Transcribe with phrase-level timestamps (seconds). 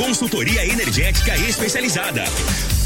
[0.00, 2.24] Consultoria Energética Especializada.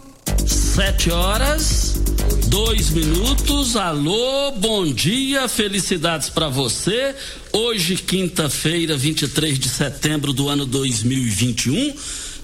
[0.73, 2.01] Sete horas,
[2.47, 3.75] dois minutos.
[3.75, 7.13] Alô, bom dia, felicidades para você.
[7.51, 11.93] Hoje, quinta-feira, 23 de setembro do ano 2021.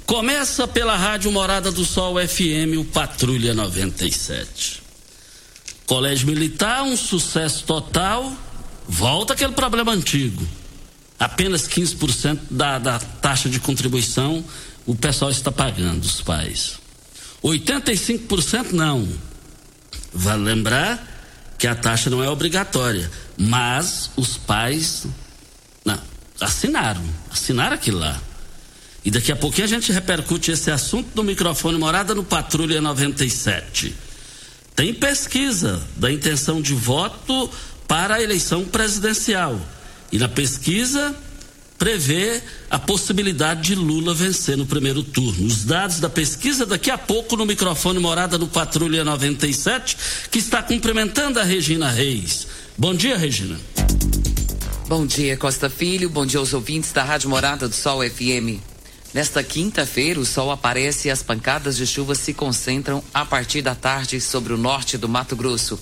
[0.06, 4.82] Começa pela Rádio Morada do Sol FM, o Patrulha 97.
[5.86, 8.30] Colégio Militar, um sucesso total.
[8.90, 10.46] Volta aquele problema antigo.
[11.18, 14.44] Apenas 15% da, da taxa de contribuição
[14.86, 16.87] o pessoal está pagando, os pais.
[17.50, 19.08] 85% não.
[20.14, 21.16] Vale lembrar
[21.58, 25.06] que a taxa não é obrigatória, mas os pais
[25.84, 26.00] não,
[26.40, 28.22] assinaram, assinaram aquilo lá.
[29.04, 33.96] E daqui a pouquinho a gente repercute esse assunto no microfone Morada no Patrulha 97.
[34.76, 37.50] Tem pesquisa da intenção de voto
[37.88, 39.60] para a eleição presidencial.
[40.12, 41.16] E na pesquisa
[41.78, 45.46] prevê a possibilidade de Lula vencer no primeiro turno.
[45.46, 49.98] Os dados da pesquisa daqui a pouco no microfone Morada no Patrulha 97,
[50.32, 52.48] que está cumprimentando a Regina Reis.
[52.78, 53.60] Bom dia, Regina.
[54.88, 56.10] Bom dia, Costa Filho.
[56.10, 58.60] Bom dia aos ouvintes da Rádio Morada do Sol FM.
[59.14, 63.74] Nesta quinta-feira, o sol aparece e as pancadas de chuva se concentram a partir da
[63.74, 65.80] tarde sobre o norte do Mato Grosso.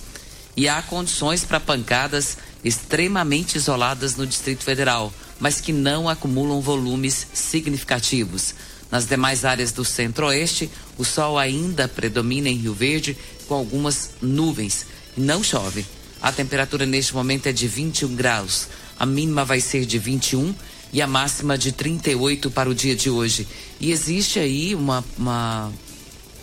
[0.56, 7.28] E há condições para pancadas extremamente isoladas no Distrito Federal mas que não acumulam volumes
[7.34, 8.56] significativos.
[8.92, 14.86] Nas demais áreas do centro-oeste, o sol ainda predomina em Rio Verde, com algumas nuvens.
[15.18, 15.86] Não chove.
[16.22, 18.68] A temperatura neste momento é de 21 graus.
[18.98, 20.56] A mínima vai ser de 21
[20.94, 23.48] e a máxima de 38 para o dia de hoje.
[23.80, 25.04] E existe aí uma.
[25.18, 25.72] uma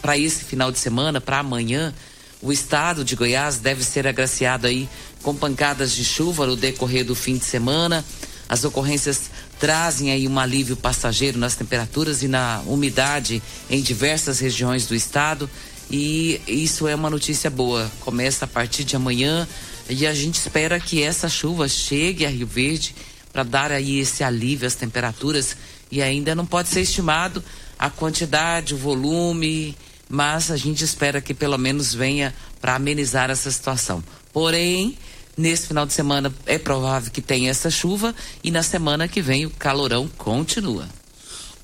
[0.00, 1.94] para esse final de semana, para amanhã,
[2.42, 4.88] o estado de Goiás deve ser agraciado aí
[5.22, 8.04] com pancadas de chuva no decorrer do fim de semana.
[8.48, 14.86] As ocorrências trazem aí um alívio passageiro nas temperaturas e na umidade em diversas regiões
[14.86, 15.48] do estado.
[15.91, 17.90] E isso é uma notícia boa.
[18.00, 19.46] Começa a partir de amanhã
[19.88, 22.94] e a gente espera que essa chuva chegue a Rio Verde
[23.32, 25.56] para dar aí esse alívio às temperaturas.
[25.90, 27.43] E ainda não pode ser estimado
[27.78, 29.76] a quantidade, o volume,
[30.08, 34.02] mas a gente espera que pelo menos venha para amenizar essa situação.
[34.32, 34.96] Porém,
[35.37, 38.14] Nesse final de semana é provável que tenha essa chuva
[38.44, 40.87] e na semana que vem o calorão continua.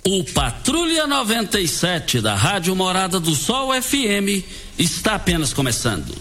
[0.07, 4.43] O Patrulha 97 da Rádio Morada do Sol FM
[4.79, 6.15] está apenas começando.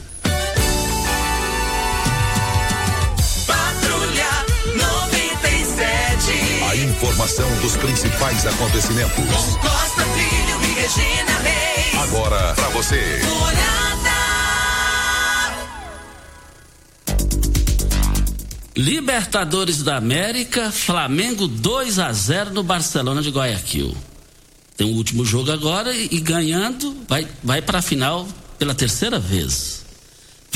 [3.46, 4.28] Patrulha
[4.76, 6.64] 97.
[6.70, 9.16] A informação dos principais acontecimentos.
[9.16, 11.96] Com Costa Filho e Regina Reis.
[12.04, 13.22] Agora para você.
[13.24, 14.06] Morada.
[18.78, 23.98] Libertadores da América, Flamengo 2 a 0 no Barcelona de Guayaquil.
[24.78, 28.28] Tem o último jogo agora e, e ganhando vai, vai para a final
[28.60, 29.87] pela terceira vez.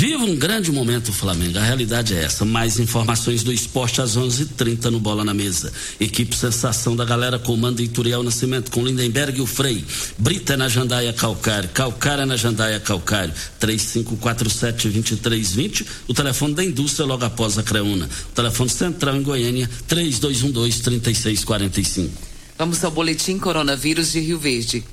[0.02, 2.44] Viva um grande momento Flamengo, a realidade é essa.
[2.44, 5.72] Mais informações do esporte às 11:30 h 30 no Bola na Mesa.
[6.00, 9.86] Equipe Sensação da Galera comanda Ituriel Nascimento com Lindenberg e o Frei.
[10.18, 13.32] Brita na Jandaia Calcário, Calcária na Jandaia Calcário.
[13.62, 15.86] 3547-2320.
[16.08, 18.10] O telefone da indústria logo após a Creuna.
[18.32, 22.10] O telefone central em Goiânia, 3212-3645.
[22.58, 24.84] Vamos ao boletim coronavírus de Rio Verde.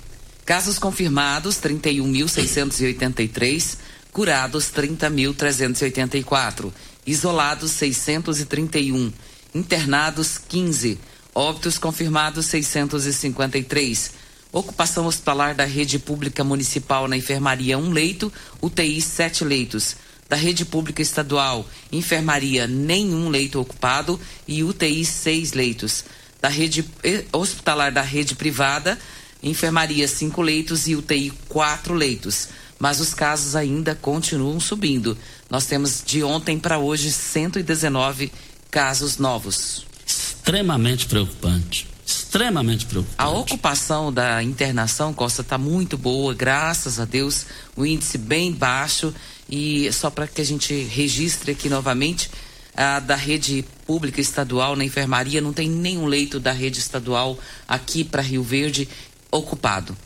[0.44, 3.88] Casos confirmados 31.683
[4.18, 6.72] curados 30.384,
[7.06, 9.12] isolados 631,
[9.54, 10.98] internados 15,
[11.32, 14.10] óbitos confirmados 653.
[14.50, 19.94] Ocupação hospitalar da rede pública municipal na enfermaria um leito, UTI sete leitos.
[20.28, 24.18] Da rede pública estadual, enfermaria nenhum leito ocupado.
[24.48, 26.04] E UTI seis leitos.
[26.42, 28.98] Da rede eh, hospitalar da rede privada,
[29.40, 30.88] enfermaria cinco leitos.
[30.88, 32.48] E UTI quatro leitos
[32.78, 35.16] mas os casos ainda continuam subindo.
[35.50, 38.32] Nós temos de ontem para hoje 119
[38.70, 39.86] casos novos.
[40.06, 41.86] Extremamente preocupante.
[42.06, 43.16] Extremamente preocupante.
[43.18, 47.46] A ocupação da internação, Costa, está muito boa, graças a Deus.
[47.76, 49.12] O índice bem baixo.
[49.48, 52.30] E só para que a gente registre aqui novamente,
[52.76, 58.04] a da rede pública estadual na enfermaria não tem nenhum leito da rede estadual aqui
[58.04, 58.88] para Rio Verde
[59.30, 59.96] ocupado.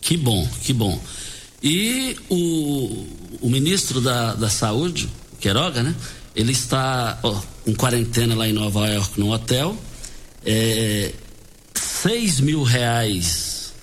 [0.00, 1.00] Que bom, que bom.
[1.62, 3.06] E o,
[3.42, 5.08] o ministro da, da Saúde,
[5.38, 5.94] Queiroga, né?
[6.34, 9.76] Ele está ó, em quarentena lá em Nova York no hotel.
[10.44, 11.12] É,
[11.74, 13.74] seis mil reais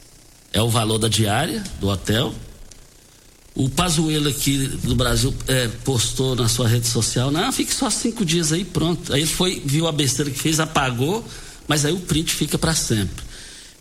[0.52, 2.34] é o valor da diária do hotel.
[3.54, 8.24] O Pazuello aqui do Brasil é, postou na sua rede social, não, fique só cinco
[8.24, 9.12] dias aí, pronto.
[9.12, 11.26] Aí ele foi, viu a besteira que fez, apagou,
[11.68, 13.26] mas aí o print fica para sempre.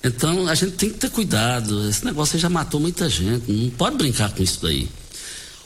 [0.02, 1.88] Então a gente tem que ter cuidado.
[1.88, 3.50] Esse negócio já matou muita gente.
[3.50, 4.88] Não pode brincar com isso daí.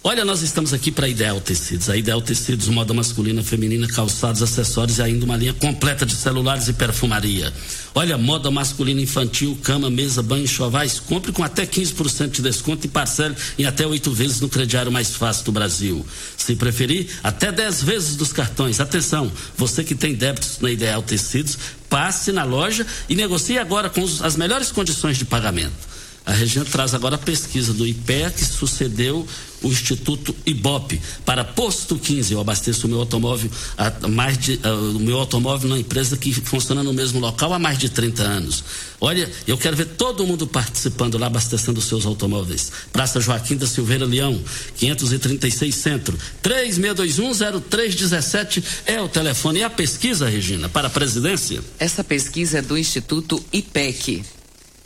[0.03, 1.91] Olha, nós estamos aqui para Ideal Tecidos.
[1.91, 6.69] A Ideal Tecidos, moda masculina, feminina, calçados, acessórios e ainda uma linha completa de celulares
[6.69, 7.53] e perfumaria.
[7.95, 10.99] Olha, moda masculina infantil, cama, mesa, banho, chovais.
[10.99, 15.15] Compre com até 15% de desconto e parcele em até oito vezes no crediário mais
[15.15, 16.07] fácil do Brasil.
[16.35, 18.81] Se preferir, até 10 vezes dos cartões.
[18.81, 21.59] Atenção, você que tem débitos na Ideal Tecidos,
[21.91, 25.91] passe na loja e negocie agora com as melhores condições de pagamento.
[26.25, 29.27] A Regina traz agora a pesquisa do IPEA que sucedeu
[29.63, 32.33] o Instituto Ibope para posto 15.
[32.33, 36.33] Eu abasteço o meu automóvel a mais de, uh, o meu automóvel numa empresa que
[36.33, 38.65] funciona no mesmo local há mais de 30 anos.
[39.01, 42.71] Olha, eu quero ver todo mundo participando lá abastecendo seus automóveis.
[42.93, 44.39] Praça Joaquim da Silveira Leão,
[44.77, 49.61] 536 Centro, 36210317 é o telefone.
[49.61, 51.63] E a pesquisa, Regina, para a presidência?
[51.79, 54.25] Essa pesquisa é do Instituto IPEC.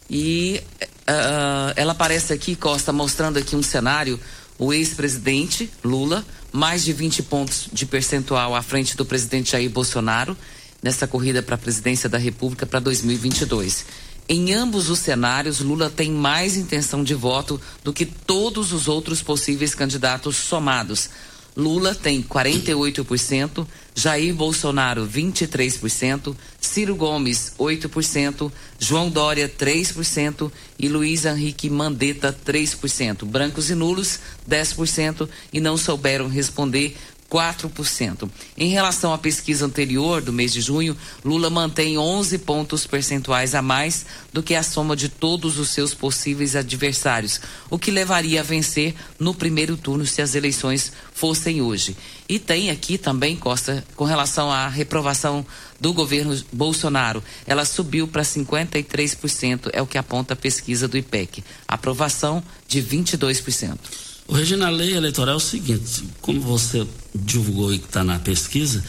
[0.08, 0.62] E
[1.08, 4.18] uh, ela aparece aqui, Costa, mostrando aqui um cenário.
[4.58, 10.36] O ex-presidente Lula, mais de 20 pontos de percentual à frente do presidente Jair Bolsonaro,
[10.82, 13.84] nessa corrida para a presidência da República para 2022.
[14.28, 19.20] Em ambos os cenários, Lula tem mais intenção de voto do que todos os outros
[19.20, 21.10] possíveis candidatos somados.
[21.56, 31.70] Lula tem 48%, Jair Bolsonaro 23%, Ciro Gomes 8%, João Dória 3% e Luiz Henrique
[31.70, 33.24] Mandetta 3%.
[33.24, 34.18] Brancos e nulos
[34.48, 36.96] 10% e não souberam responder
[37.34, 38.30] 4%.
[38.56, 43.60] Em relação à pesquisa anterior, do mês de junho, Lula mantém 11 pontos percentuais a
[43.60, 48.44] mais do que a soma de todos os seus possíveis adversários, o que levaria a
[48.44, 51.96] vencer no primeiro turno se as eleições fossem hoje.
[52.28, 55.44] E tem aqui também, Costa, com relação à reprovação
[55.80, 61.42] do governo Bolsonaro, ela subiu para 53%, é o que aponta a pesquisa do IPEC.
[61.66, 64.13] Aprovação de 22%.
[64.26, 68.82] O Regina, a lei eleitoral é o seguinte: como você divulgou e está na pesquisa,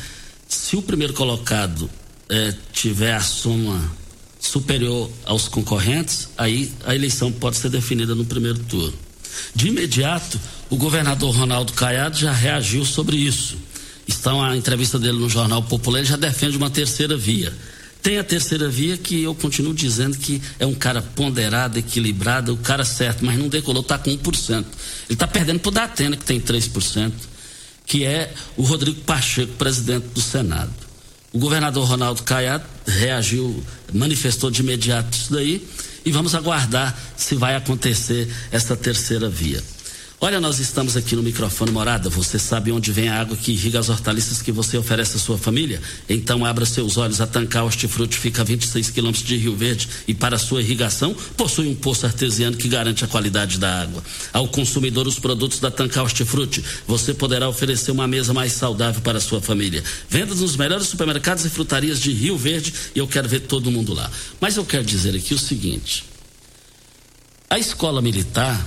[0.47, 1.89] se o primeiro colocado
[2.29, 3.91] é, tiver a soma
[4.39, 8.93] superior aos concorrentes, aí a eleição pode ser definida no primeiro turno.
[9.53, 10.39] De imediato,
[10.69, 13.57] o governador Ronaldo Caiado já reagiu sobre isso.
[14.07, 17.51] Está a entrevista dele no Jornal Popular, ele já defende uma terceira via
[18.05, 22.57] tem a terceira via que eu continuo dizendo que é um cara ponderado, equilibrado, o
[22.57, 24.57] cara certo, mas não decolou, está com 1%.
[24.59, 24.65] Ele
[25.09, 27.11] está perdendo para o Datena, que tem 3%,
[27.83, 30.71] que é o Rodrigo Pacheco, presidente do Senado.
[31.33, 35.67] O governador Ronaldo Caiado reagiu, manifestou de imediato isso daí,
[36.05, 39.63] e vamos aguardar se vai acontecer essa terceira via.
[40.21, 42.09] Olha, nós estamos aqui no microfone Morada.
[42.09, 45.37] Você sabe onde vem a água que irriga as hortaliças que você oferece à sua
[45.37, 45.81] família?
[46.07, 47.19] Então abra seus olhos.
[47.19, 51.67] A Tancar Hortifruti fica a 26 quilômetros de Rio Verde e para sua irrigação possui
[51.67, 54.01] um poço artesiano que garante a qualidade da água.
[54.31, 59.17] Ao consumidor os produtos da Tancar Hortifruti, você poderá oferecer uma mesa mais saudável para
[59.17, 59.83] a sua família.
[60.09, 63.93] Vendas nos melhores supermercados e frutarias de Rio Verde e eu quero ver todo mundo
[63.93, 64.09] lá.
[64.39, 66.05] Mas eu quero dizer aqui o seguinte:
[67.49, 68.65] a escola militar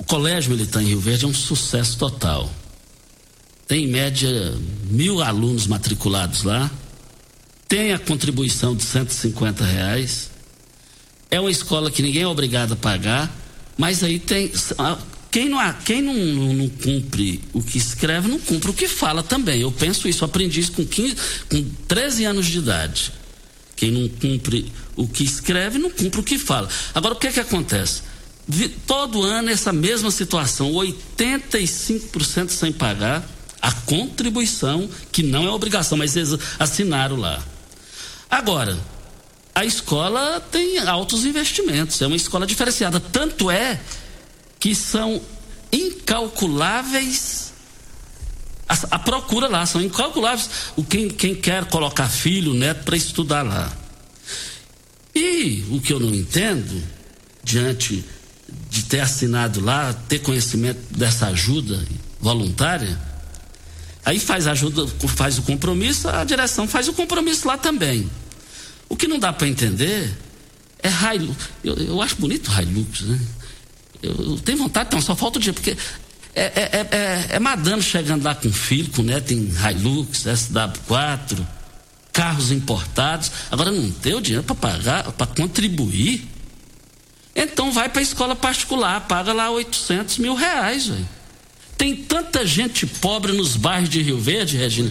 [0.00, 2.50] o Colégio Militar em Rio Verde é um sucesso total.
[3.68, 4.30] Tem em média
[4.90, 6.70] mil alunos matriculados lá.
[7.68, 10.30] Tem a contribuição de 150 reais.
[11.30, 13.30] É uma escola que ninguém é obrigado a pagar,
[13.76, 14.50] mas aí tem.
[15.30, 19.22] Quem, não, quem não, não, não, cumpre o que escreve, não cumpre o que fala
[19.22, 19.60] também.
[19.60, 21.16] Eu penso isso, aprendi isso com, 15,
[21.50, 23.12] com 13 anos de idade.
[23.76, 26.70] Quem não cumpre o que escreve, não cumpre o que fala.
[26.94, 28.09] Agora, o que é que acontece?
[28.86, 33.26] Todo ano essa mesma situação, 85% sem pagar
[33.60, 37.42] a contribuição, que não é obrigação, mas eles assinaram lá.
[38.30, 38.78] Agora,
[39.54, 42.98] a escola tem altos investimentos, é uma escola diferenciada.
[42.98, 43.80] Tanto é
[44.58, 45.20] que são
[45.72, 47.50] incalculáveis
[48.70, 53.42] a, a procura lá, são incalculáveis o quem, quem quer colocar filho, neto para estudar
[53.42, 53.76] lá.
[55.12, 56.80] E o que eu não entendo,
[57.42, 58.04] diante
[58.70, 61.82] de ter assinado lá, ter conhecimento dessa ajuda
[62.20, 62.96] voluntária,
[64.04, 68.08] aí faz ajuda, faz o compromisso, a direção faz o compromisso lá também.
[68.88, 70.16] O que não dá para entender
[70.82, 71.36] é Hilux.
[71.64, 73.20] Eu, eu acho bonito Hilux, né?
[74.02, 75.76] Eu, eu tenho vontade, então, só falta o dia, porque
[76.34, 81.44] é, é, é, é, é madame chegando lá com filho, com neto em Hilux, SW4,
[82.12, 83.32] carros importados.
[83.50, 86.29] Agora não tem o dinheiro para pagar, para contribuir.
[87.34, 91.08] Então vai para a escola particular, paga lá 800 mil reais, véio.
[91.80, 94.90] Tem tanta gente pobre nos bairros de Rio Verde, Regina,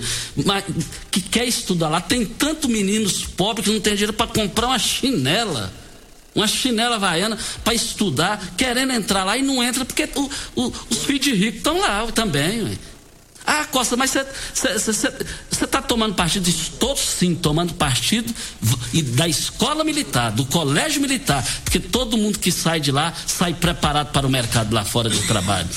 [1.11, 2.01] que quer estudar lá.
[2.01, 5.71] Tem tanto meninos pobres que não tem dinheiro para comprar uma chinela,
[6.33, 11.03] uma chinela havaiana para estudar, querendo entrar lá e não entra porque o, o, os
[11.03, 12.63] filhos de rico estão lá também.
[12.63, 12.79] Véio.
[13.51, 14.15] Ah, Costa, mas
[14.53, 15.11] você
[15.59, 16.47] está tomando partido?
[16.47, 18.31] Estou sim tomando partido
[18.93, 23.55] e da escola militar, do colégio militar, porque todo mundo que sai de lá sai
[23.55, 25.67] preparado para o mercado lá fora do trabalho.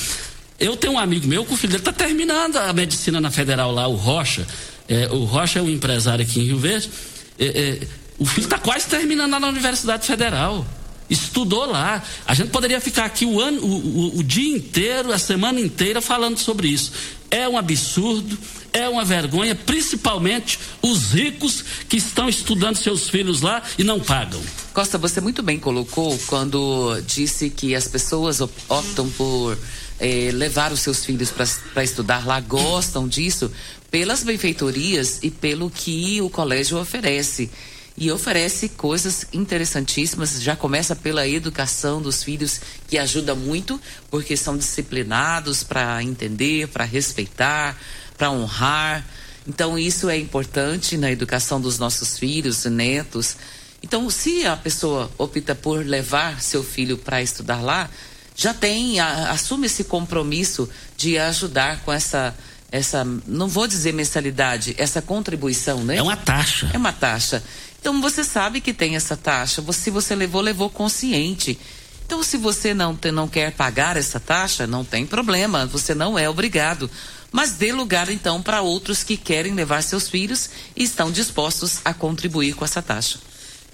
[0.61, 3.73] Eu tenho um amigo meu que o filho dele está terminando a medicina na federal
[3.73, 4.47] lá, o Rocha.
[4.87, 6.91] É, o Rocha é um empresário aqui em Rio Verde.
[7.38, 7.87] É, é,
[8.19, 10.67] o filho está quase terminando lá na Universidade Federal
[11.12, 12.02] estudou lá.
[12.26, 16.00] A gente poderia ficar aqui o, ano, o, o, o, dia inteiro, a semana inteira
[16.00, 16.92] falando sobre isso.
[17.31, 18.38] É um absurdo,
[18.73, 24.40] é uma vergonha, principalmente os ricos que estão estudando seus filhos lá e não pagam.
[24.75, 29.57] Costa, você muito bem colocou quando disse que as pessoas optam por
[30.00, 33.50] eh, levar os seus filhos para estudar lá, gostam disso
[33.90, 37.50] pelas benfeitorias e pelo que o colégio oferece
[37.96, 40.42] e oferece coisas interessantíssimas.
[40.42, 43.80] Já começa pela educação dos filhos, que ajuda muito,
[44.11, 47.78] porque são disciplinados para entender, para respeitar,
[48.16, 49.06] para honrar.
[49.46, 53.37] Então, isso é importante na educação dos nossos filhos, netos.
[53.82, 57.90] Então, se a pessoa opta por levar seu filho para estudar lá,
[58.34, 62.34] já tem, a, assume esse compromisso de ajudar com essa
[62.72, 65.99] essa, não vou dizer mensalidade, essa contribuição, né?
[65.99, 66.70] É uma taxa.
[66.72, 67.42] É uma taxa.
[67.83, 69.61] Então você sabe que tem essa taxa.
[69.73, 71.59] Se você levou, levou consciente.
[72.07, 76.29] Então, se você não, não quer pagar essa taxa, não tem problema, você não é
[76.29, 76.89] obrigado.
[77.33, 81.93] Mas dê lugar então para outros que querem levar seus filhos e estão dispostos a
[81.93, 83.19] contribuir com essa taxa.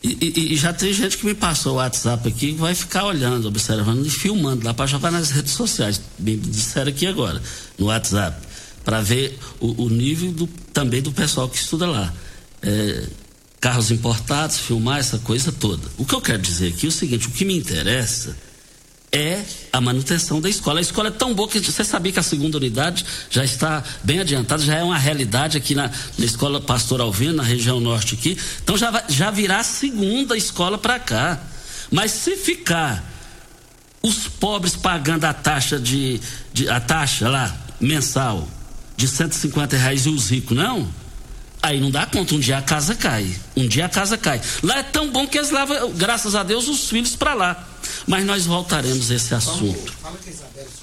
[0.03, 3.05] E, e, e, já tem gente que me passou o WhatsApp aqui que vai ficar
[3.05, 6.01] olhando, observando e filmando lá para jogar nas redes sociais.
[6.19, 7.43] Me disseram aqui agora,
[7.77, 8.41] no WhatsApp,
[8.85, 12.15] para ver o, o nível do, também do pessoal que estuda lá.
[12.63, 13.07] É,
[13.61, 15.83] carros importados, filmar essa coisa toda.
[15.97, 18.37] O que eu quero dizer aqui é o seguinte: o que me interessa
[19.11, 20.81] é a manutenção da escola.
[20.81, 24.21] A escola é tão boa que você sabia que a segunda unidade já está bem
[24.21, 28.37] adiantada, já é uma realidade aqui na, na escola Pastor Alvino, na região norte aqui.
[28.63, 31.41] Então já, já virá a segunda escola para cá.
[31.91, 33.03] Mas se ficar
[34.03, 36.21] os pobres pagando a taxa de,
[36.53, 38.47] de a taxa lá mensal
[38.97, 40.89] de 150 reais e os ricos não,
[41.63, 43.35] Aí não dá conta, um dia a casa cai.
[43.57, 44.41] Um dia a casa cai.
[44.63, 47.69] Lá é tão bom que eles levam, graças a Deus, os filhos para lá.
[48.07, 49.93] Mas nós voltaremos a esse assunto.
[49.93, 50.78] Fala, fala com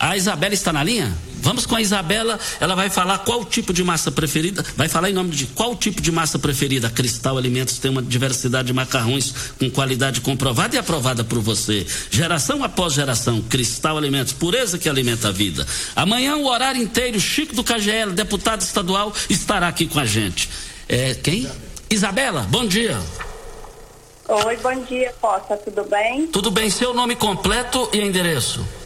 [0.00, 1.14] a Isabela está na linha?
[1.42, 5.12] Vamos com a Isabela, ela vai falar qual tipo de massa preferida, vai falar em
[5.12, 6.90] nome de qual tipo de massa preferida.
[6.90, 11.86] Cristal Alimentos tem uma diversidade de macarrões com qualidade comprovada e aprovada por você.
[12.10, 15.66] Geração após geração, Cristal Alimentos, pureza que alimenta a vida.
[15.94, 20.48] Amanhã o horário inteiro, Chico do KGL, deputado estadual, estará aqui com a gente.
[20.88, 21.48] É, quem?
[21.90, 22.98] Isabela, bom dia.
[24.28, 26.26] Oi, bom dia, Costa, tudo bem?
[26.26, 28.79] Tudo bem, seu nome completo e endereço?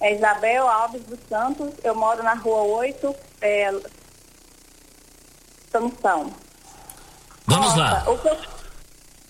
[0.00, 3.72] É Isabel Alves dos Santos, eu moro na rua 8, é,
[5.70, 6.32] Sansão.
[7.46, 8.04] Vamos lá.
[8.08, 8.38] O que, eu,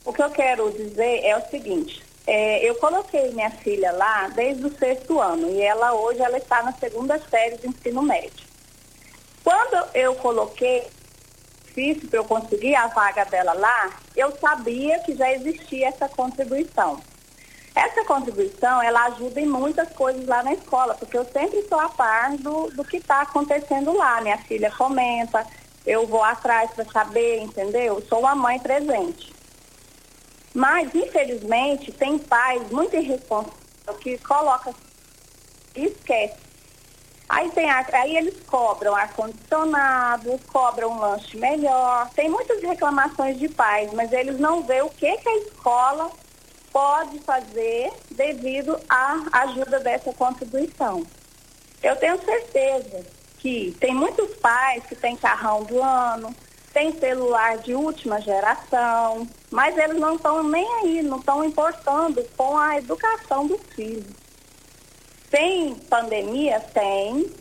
[0.04, 4.66] o que eu quero dizer é o seguinte, é, eu coloquei minha filha lá desde
[4.66, 8.46] o sexto ano e ela hoje ela está na segunda série do ensino médio.
[9.42, 10.86] Quando eu coloquei
[11.64, 17.00] difícil para eu conseguir a vaga dela lá, eu sabia que já existia essa contribuição.
[17.78, 21.88] Essa contribuição, ela ajuda em muitas coisas lá na escola, porque eu sempre estou a
[21.88, 24.20] par do, do que está acontecendo lá.
[24.20, 25.46] Minha filha comenta,
[25.86, 28.04] eu vou atrás para saber, entendeu?
[28.08, 29.32] Sou uma mãe presente.
[30.52, 33.54] Mas, infelizmente, tem pais muito irresponsáveis
[34.00, 34.74] que colocam
[35.76, 36.34] e esquece.
[37.28, 42.10] Aí, tem, aí eles cobram ar-condicionado, cobram um lanche melhor.
[42.16, 46.10] Tem muitas reclamações de pais, mas eles não vê o que, que a escola
[46.72, 51.06] pode fazer devido à ajuda dessa contribuição.
[51.82, 53.04] Eu tenho certeza
[53.38, 56.34] que tem muitos pais que têm carrão do ano,
[56.72, 62.56] tem celular de última geração, mas eles não estão nem aí, não estão importando com
[62.56, 64.06] a educação dos filhos.
[65.30, 66.60] Tem pandemia?
[66.60, 67.32] Tem.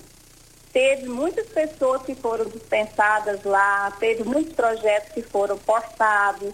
[0.72, 6.54] Teve muitas pessoas que foram dispensadas lá, teve muitos projetos que foram forçados,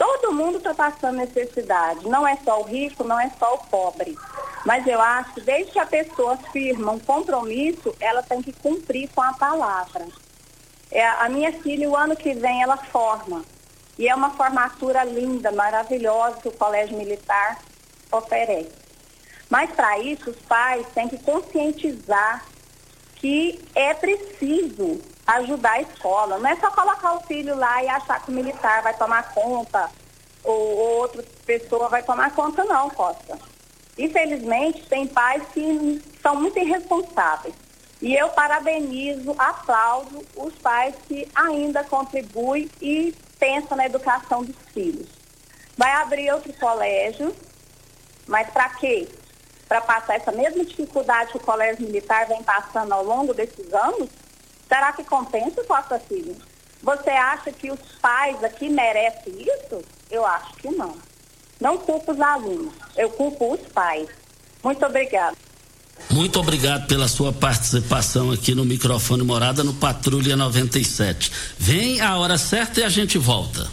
[0.00, 2.08] Todo mundo está passando necessidade.
[2.08, 4.16] Não é só o rico, não é só o pobre.
[4.64, 9.10] Mas eu acho que desde que a pessoa firma um compromisso, ela tem que cumprir
[9.10, 10.06] com a palavra.
[10.90, 13.44] É, a minha filha, o ano que vem, ela forma.
[13.98, 17.60] E é uma formatura linda, maravilhosa que o Colégio Militar
[18.10, 18.72] oferece.
[19.50, 22.46] Mas para isso, os pais têm que conscientizar
[23.16, 24.98] que é preciso
[25.36, 26.38] ajudar a escola.
[26.38, 29.90] Não é só colocar o filho lá e achar que o militar vai tomar conta
[30.42, 33.38] ou, ou outra pessoa vai tomar conta, não, Costa.
[33.98, 37.54] Infelizmente, tem pais que são muito irresponsáveis.
[38.00, 45.08] E eu parabenizo, aplaudo os pais que ainda contribuem e pensam na educação dos filhos.
[45.76, 47.34] Vai abrir outro colégio,
[48.26, 49.06] mas para quê?
[49.68, 54.08] Para passar essa mesma dificuldade que o colégio militar vem passando ao longo desses anos?
[54.70, 56.36] Será que compensa, Costa Filho?
[56.80, 59.82] Você acha que os pais aqui merecem isso?
[60.08, 60.96] Eu acho que não.
[61.60, 64.08] Não culpo os alunos, eu culpo os pais.
[64.62, 65.36] Muito obrigada.
[66.08, 71.30] Muito obrigado pela sua participação aqui no microfone Morada no Patrulha 97.
[71.58, 73.68] Vem a hora certa e a gente volta.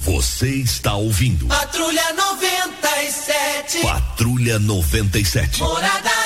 [0.00, 1.46] Você está ouvindo.
[1.48, 3.82] Patrulha 97.
[3.82, 5.60] Patrulha 97.
[5.60, 6.17] Morada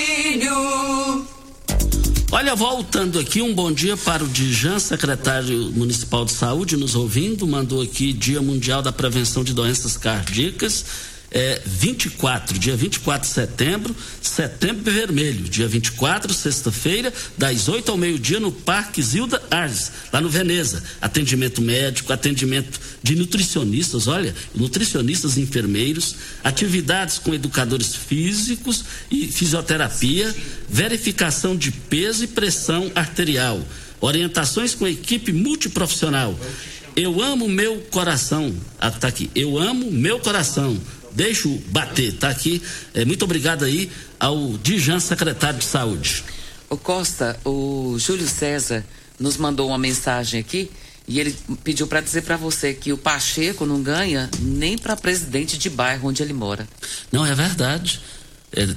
[0.00, 1.26] Filho.
[2.32, 7.46] Olha, voltando aqui, um bom dia para o Dijan, secretário municipal de saúde, nos ouvindo,
[7.46, 10.84] mandou aqui Dia Mundial da Prevenção de Doenças Cardíacas
[11.30, 18.40] é, 24, dia 24 de setembro, setembro vermelho, dia 24, sexta-feira, das 8 ao meio-dia
[18.40, 20.82] no Parque Zilda Ars, lá no Veneza.
[21.00, 30.34] Atendimento médico, atendimento de nutricionistas, olha, nutricionistas e enfermeiros, atividades com educadores físicos e fisioterapia,
[30.68, 33.60] verificação de peso e pressão arterial,
[34.00, 36.38] orientações com equipe multiprofissional.
[36.96, 38.52] Eu amo meu coração.
[38.78, 39.30] Ah, tá aqui.
[39.34, 40.78] Eu amo meu coração
[41.12, 42.62] deixo bater, tá aqui.
[42.94, 46.24] É, muito obrigado aí ao Dijan, secretário de Saúde.
[46.68, 48.84] O Costa, o Júlio César
[49.18, 50.70] nos mandou uma mensagem aqui
[51.06, 55.58] e ele pediu para dizer para você que o Pacheco não ganha nem para presidente
[55.58, 56.68] de bairro onde ele mora.
[57.10, 58.00] Não, é verdade.
[58.52, 58.68] É,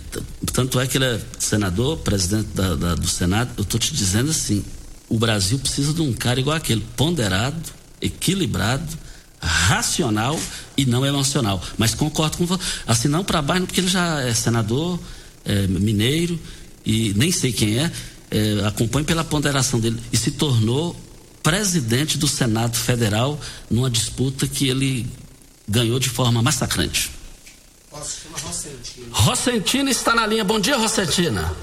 [0.52, 3.52] tanto é que ele é senador, presidente da, da, do Senado.
[3.58, 4.64] Eu estou te dizendo assim:
[5.08, 7.62] o Brasil precisa de um cara igual aquele, ponderado,
[8.02, 8.98] equilibrado,
[9.44, 10.40] racional
[10.78, 11.62] e não emocional.
[11.78, 12.64] Mas concordo com você.
[12.88, 15.00] Assim, não para baixo, porque ele já é senador,
[15.46, 16.40] é mineiro,
[16.86, 17.92] e nem sei quem é,
[18.32, 20.96] é, acompanho pela ponderação dele, e se tornou
[21.42, 25.06] presidente do Senado Federal numa disputa que ele
[25.68, 27.12] ganhou de forma massacrante.
[29.12, 30.44] Rocentina está na linha.
[30.44, 31.54] Bom dia, Rocentina.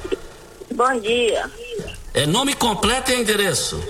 [0.72, 1.50] Bom dia.
[2.14, 3.82] É nome completo e endereço.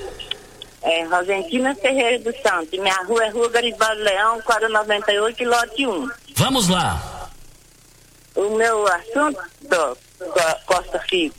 [0.83, 2.71] É, Rosentina Ferreira do Santo.
[2.81, 6.11] Minha rua é Rua Garibaldo Leão, 498, lote 1.
[6.37, 7.31] Vamos lá.
[8.35, 9.39] O meu assunto,
[10.65, 11.35] Costa Filho,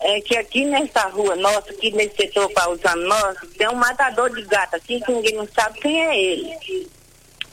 [0.00, 4.42] é que aqui nessa rua nossa, aqui nesse setor pausando nosso, tem um matador de
[4.42, 6.88] gato aqui que ninguém não sabe quem é ele.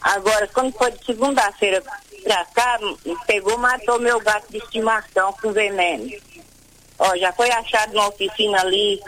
[0.02, 1.84] Agora, quando foi de segunda-feira
[2.24, 2.80] pra cá,
[3.26, 6.10] pegou, matou meu gato de estimação com veneno.
[7.00, 9.00] Ó, já foi achado na oficina ali,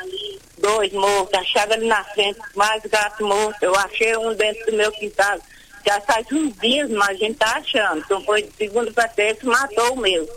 [0.59, 3.63] dois mortos, achado ali na frente, mais gato morto.
[3.63, 5.39] Eu achei um dentro do meu quintal.
[5.85, 7.99] Já faz uns dias, mas a gente tá achando.
[7.99, 10.29] Então foi de segunda para terça, matou o meu.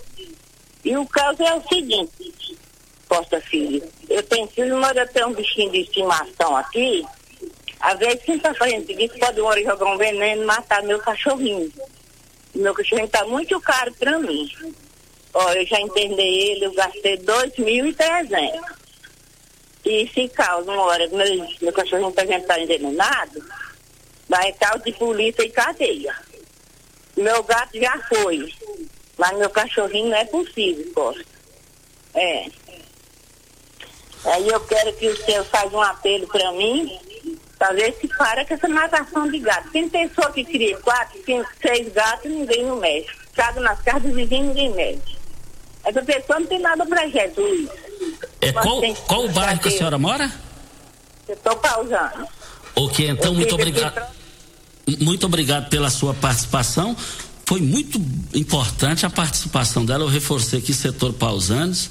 [0.85, 2.59] E o caso é o seguinte,
[3.09, 7.05] Costa Filho, eu tenho filho, mas eu tenho um bichinho de estimação aqui.
[7.81, 11.73] Às vezes, quinta-feira, disse pode uma hora jogar um veneno e matar meu cachorrinho.
[12.55, 14.49] Meu cachorrinho tá muito caro para mim.
[15.35, 18.82] Ó, eu já entendei ele, eu gastei dois mil e trezentos.
[19.85, 23.45] E se causa uma hora, meu, meu cachorrinho tá estar envenenado,
[24.29, 26.15] vai causa de polícia e cadeia.
[27.17, 28.53] Meu gato já foi,
[29.19, 31.25] mas meu cachorrinho não é possível, Costa.
[32.15, 32.47] É.
[34.25, 36.99] Aí eu quero que o senhor faça um apelo para mim,
[37.59, 39.71] para ver se para com essa matação de gato.
[39.71, 43.11] Tem pessoa que cria quatro, cinco, seis gatos ninguém não mexe.
[43.35, 45.19] Caga nas casas dos vizinhos ninguém mexe.
[45.85, 47.69] Essa pessoa não tem nada para Jesus.
[48.43, 50.31] É, qual, qual o bairro que a senhora mora?
[51.29, 52.27] Eu estou pausando.
[52.75, 54.03] Ok, então muito obrigado.
[54.99, 56.97] Muito obrigado pela sua participação.
[57.47, 58.01] Foi muito
[58.35, 60.03] importante a participação dela.
[60.05, 61.91] Eu reforcei aqui setor pausanos.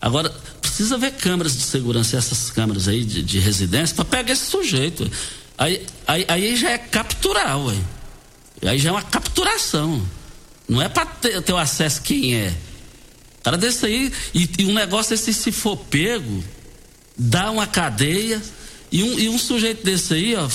[0.00, 0.28] Agora,
[0.60, 5.08] precisa ver câmeras de segurança, essas câmeras aí de, de residência, para pegar esse sujeito.
[5.56, 7.76] Aí, aí, aí já é capturar, ué.
[8.66, 10.02] Aí já é uma capturação.
[10.68, 12.54] Não é para ter, ter o acesso quem é.
[13.42, 16.44] Cara desse aí, e, e um negócio desse, se for pego,
[17.16, 18.40] dá uma cadeia,
[18.92, 20.48] e um, e um sujeito desse aí, ó,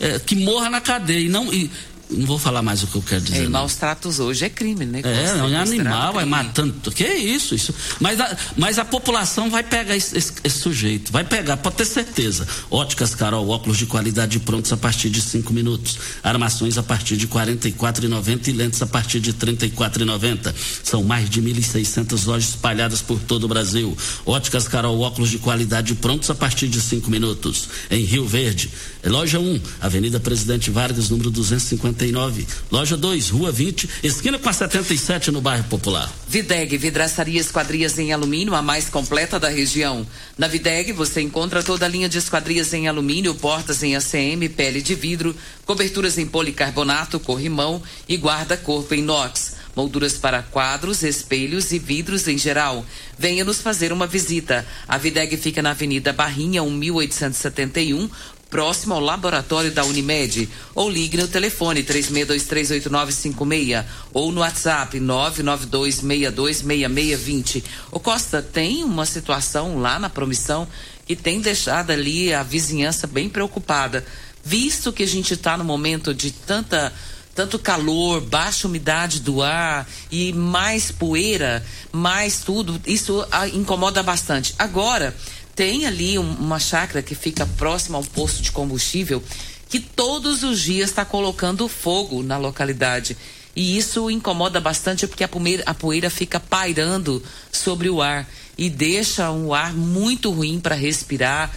[0.00, 1.20] é, que morra na cadeia.
[1.20, 1.70] E não, e,
[2.16, 3.44] não vou falar mais o que eu quero dizer.
[3.44, 5.00] É, maus tratos hoje é crime, né?
[5.04, 6.90] É, é um animal, vai matando.
[6.90, 7.54] Que é isso?
[7.54, 7.74] isso.
[8.00, 11.84] Mas, a, mas a população vai pegar esse, esse, esse, sujeito, vai pegar, pode ter
[11.84, 12.46] certeza.
[12.70, 15.98] Óticas Carol, óculos de qualidade prontos a partir de 5 minutos.
[16.22, 20.54] Armações a partir de R$ 44,90 e lentes a partir de R$ 34,90.
[20.82, 23.96] São mais de 1.600 lojas espalhadas por todo o Brasil.
[24.26, 27.68] Óticas Carol, óculos de qualidade prontos a partir de 5 minutos.
[27.90, 28.70] Em Rio Verde,
[29.08, 32.46] loja 1, Avenida Presidente Vargas, número 250 79.
[32.70, 36.10] Loja 2, Rua 20, esquina com a 77 no bairro Popular.
[36.28, 40.06] Videg, vidraçaria esquadrias em alumínio, a mais completa da região.
[40.36, 44.80] Na Videg você encontra toda a linha de esquadrias em alumínio, portas em ACM, pele
[44.80, 45.34] de vidro,
[45.64, 52.36] coberturas em policarbonato, corrimão e guarda-corpo em inox molduras para quadros, espelhos e vidros em
[52.36, 52.84] geral.
[53.18, 54.66] Venha nos fazer uma visita.
[54.86, 58.10] A Videg fica na Avenida Barrinha, 1871,
[58.52, 60.48] próximo ao laboratório da Unimed.
[60.74, 67.64] Ou ligue no telefone 36238956 ou no WhatsApp 992626620.
[67.90, 70.68] O Costa tem uma situação lá na promissão
[71.06, 74.04] que tem deixado ali a vizinhança bem preocupada,
[74.44, 76.92] visto que a gente está no momento de tanta
[77.34, 84.54] tanto calor, baixa umidade do ar e mais poeira, mais tudo, isso incomoda bastante.
[84.58, 85.16] Agora,
[85.54, 89.22] tem ali um, uma chácara que fica próxima ao posto de combustível
[89.68, 93.16] que todos os dias está colocando fogo na localidade.
[93.56, 98.68] E isso incomoda bastante porque a poeira, a poeira fica pairando sobre o ar e
[98.68, 101.50] deixa um ar muito ruim para respirar.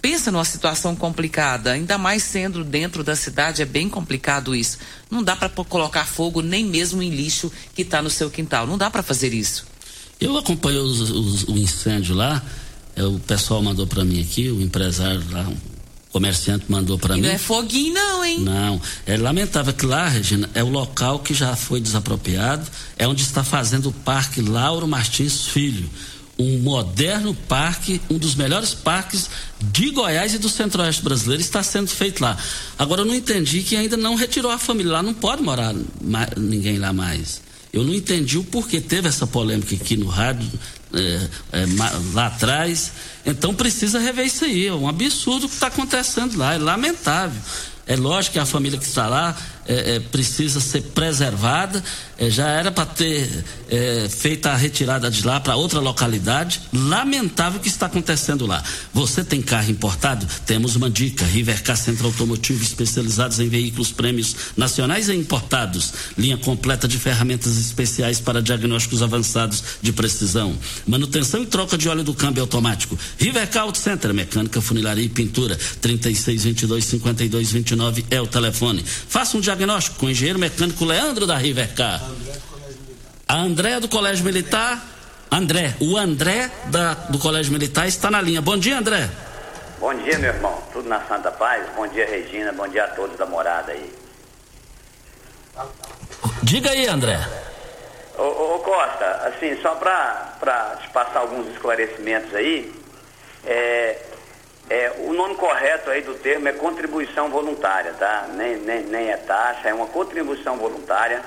[0.00, 4.78] Pensa numa situação complicada, ainda mais sendo dentro da cidade, é bem complicado isso.
[5.10, 8.66] Não dá para colocar fogo nem mesmo em lixo que está no seu quintal.
[8.66, 9.66] Não dá para fazer isso.
[10.18, 12.42] Eu acompanhei os, os, o incêndio lá
[12.96, 15.56] o pessoal mandou para mim aqui, o empresário lá, um
[16.10, 17.22] comerciante mandou para mim.
[17.22, 18.40] Não é foguinho não, hein?
[18.40, 23.22] Não, é lamentável que lá, Regina, é o local que já foi desapropriado, é onde
[23.22, 25.88] está fazendo o Parque Lauro Martins Filho,
[26.38, 29.28] um moderno parque, um dos melhores parques
[29.60, 32.36] de Goiás e do Centro-Oeste brasileiro está sendo feito lá.
[32.78, 35.74] Agora eu não entendi que ainda não retirou a família lá, não pode morar
[36.36, 37.40] ninguém lá mais.
[37.72, 40.50] Eu não entendi o porquê teve essa polêmica aqui no rádio,
[40.94, 41.66] é, é,
[42.12, 42.92] lá atrás.
[43.24, 44.66] Então precisa rever isso aí.
[44.66, 47.40] É um absurdo o que está acontecendo lá, é lamentável.
[47.86, 51.82] É lógico que a família que está lá é, é, precisa ser preservada.
[52.18, 56.60] É, já era para ter é, feito a retirada de lá para outra localidade.
[56.72, 58.62] Lamentável o que está acontecendo lá.
[58.92, 60.26] Você tem carro importado?
[60.44, 65.92] Temos uma dica: Rivercar Centro Automotivo, especializados em veículos prêmios nacionais e importados.
[66.18, 70.56] Linha completa de ferramentas especiais para diagnósticos avançados de precisão.
[70.86, 72.98] Manutenção e troca de óleo do câmbio automático.
[73.18, 75.56] Rivercar Auto Center, mecânica, funilaria e pintura.
[75.80, 78.84] 3622 5229 é o telefone.
[79.08, 82.00] Faça um diagnóstico diagnóstico com o engenheiro mecânico Leandro da Rivercar.
[83.28, 84.82] A André do Colégio Militar.
[85.30, 88.42] André, o André da, do Colégio Militar está na linha.
[88.42, 89.08] Bom dia, André.
[89.78, 90.62] Bom dia, meu irmão.
[90.72, 91.64] Tudo na Santa Paz?
[91.74, 92.52] Bom dia, Regina.
[92.52, 93.94] Bom dia a todos da morada aí.
[96.42, 97.18] Diga aí, André.
[98.18, 102.72] Ô, ô, ô Costa, assim, só para te passar alguns esclarecimentos aí,
[103.44, 103.98] é,
[104.70, 108.28] é, o nome correto aí do termo é contribuição voluntária, tá?
[108.34, 111.22] Nem, nem, nem é taxa, é uma contribuição voluntária,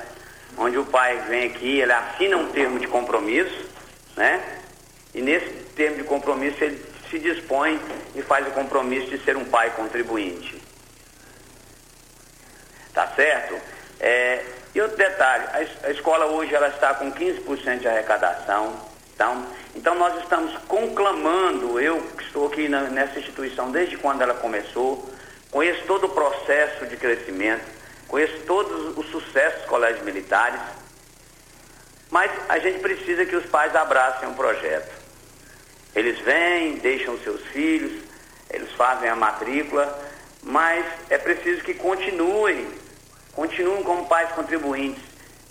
[0.58, 3.70] onde o pai vem aqui, ele assina um termo de compromisso,
[4.16, 4.42] né?
[5.14, 7.80] E nesse termo de compromisso ele se dispõe
[8.16, 10.62] e faz o compromisso de ser um pai contribuinte.
[12.94, 13.56] Tá certo?
[14.00, 14.44] É,
[14.74, 18.95] e outro detalhe, a, a, escola hoje ela está com 15% de arrecadação.
[19.16, 24.34] Então, então nós estamos conclamando, eu que estou aqui na, nessa instituição desde quando ela
[24.34, 25.10] começou,
[25.50, 27.64] conheço todo o processo de crescimento,
[28.08, 30.60] conheço todos os sucessos dos colégios militares,
[32.12, 34.94] mas a gente precisa que os pais abracem um projeto.
[35.96, 38.04] Eles vêm, deixam seus filhos,
[38.50, 39.98] eles fazem a matrícula,
[40.44, 42.86] mas é preciso que continuem
[43.36, 45.04] continuam como pais contribuintes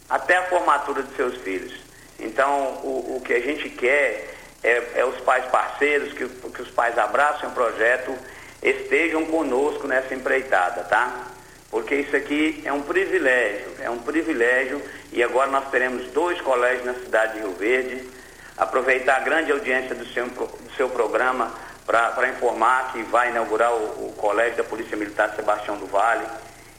[0.09, 1.73] até a formatura de seus filhos.
[2.19, 6.71] Então, o, o que a gente quer é, é os pais parceiros, que, que os
[6.71, 8.17] pais abracem o projeto,
[8.63, 11.29] estejam conosco nessa empreitada, tá?
[11.71, 14.81] Porque isso aqui é um privilégio, é um privilégio
[15.13, 18.09] e agora nós teremos dois colégios na cidade de Rio Verde.
[18.57, 21.53] Aproveitar a grande audiência do seu, do seu programa
[21.85, 26.25] para informar que vai inaugurar o, o Colégio da Polícia Militar Sebastião do Vale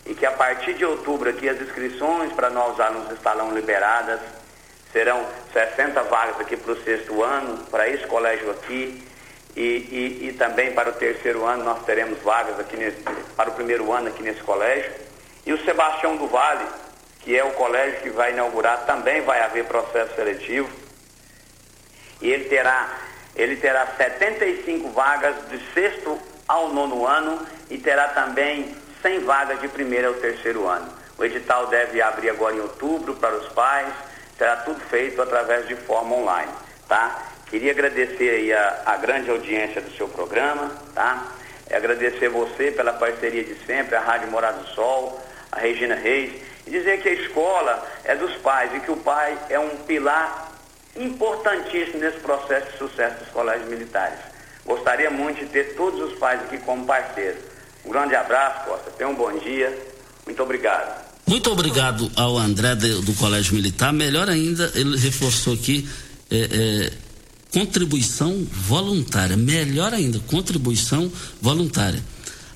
[0.06, 4.20] e que a partir de outubro aqui as inscrições para novos alunos estarão liberadas.
[4.96, 9.06] Serão 60 vagas aqui para o sexto ano, para esse colégio aqui.
[9.54, 13.02] E, e, e, também para o terceiro ano nós teremos vagas aqui nesse,
[13.36, 14.90] para o primeiro ano aqui nesse colégio.
[15.46, 16.66] E o Sebastião do Vale,
[17.20, 20.70] que é o colégio que vai inaugurar, também vai haver processo seletivo.
[22.22, 22.98] E ele terá,
[23.36, 29.68] ele terá 75 vagas de sexto ao nono ano e terá também 100 vagas de
[29.68, 30.88] primeiro ao terceiro ano.
[31.18, 33.94] O edital deve abrir agora em outubro para os pais,
[34.38, 36.52] será tudo feito através de forma online,
[36.88, 37.30] tá?
[37.48, 41.32] Queria agradecer aí a, a grande audiência do seu programa, tá?
[41.72, 45.22] Agradecer você pela parceria de sempre, a Rádio Morado do Sol,
[45.52, 46.34] a Regina Reis,
[46.66, 50.52] e dizer que a escola é dos pais e que o pai é um pilar
[50.96, 54.20] importantíssimo nesse processo de sucesso dos colégios militares.
[54.66, 57.44] Gostaria muito de ter todos os pais aqui como parceiros.
[57.86, 58.92] Um grande abraço, Costa.
[58.92, 59.78] Tenha um bom dia.
[60.26, 61.15] Muito obrigado.
[61.28, 63.92] Muito obrigado ao André de, do Colégio Militar.
[63.92, 65.88] Melhor ainda, ele reforçou aqui
[66.30, 66.94] é, é,
[67.52, 69.36] contribuição voluntária.
[69.36, 71.12] Melhor ainda, contribuição
[71.42, 72.04] voluntária.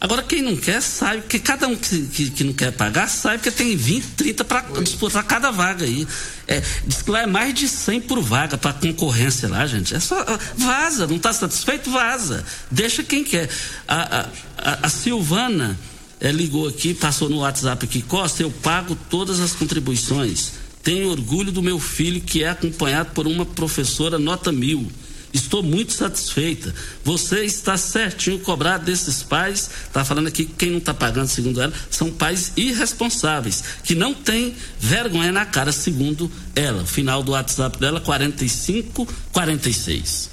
[0.02, 3.44] Agora, quem não quer, sabe, que cada um que, que, que, não quer pagar, sabe
[3.44, 6.08] que tem 20, 30 para disputar cada vaga aí.
[6.48, 9.94] É, diz que lá é mais de 100 por vaga para concorrência lá, gente.
[9.94, 10.24] É só.
[10.56, 11.92] Vaza, não está satisfeito?
[11.92, 12.46] Vaza.
[12.72, 13.50] Deixa quem quer.
[13.88, 14.26] A, a,
[14.58, 15.78] a, a Silvana
[16.20, 20.54] é, ligou aqui, passou no WhatsApp aqui, Costa, eu pago todas as contribuições.
[20.84, 24.90] Tenho orgulho do meu filho que é acompanhado por uma professora nota mil.
[25.32, 26.74] Estou muito satisfeita.
[27.04, 29.70] Você está certinho cobrado desses pais.
[29.86, 34.14] Está falando aqui que quem não está pagando, segundo ela, são pais irresponsáveis, que não
[34.14, 36.84] têm vergonha na cara, segundo ela.
[36.86, 40.32] Final do WhatsApp dela, 4546.